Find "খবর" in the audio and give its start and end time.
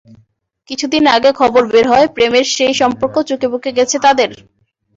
1.39-1.63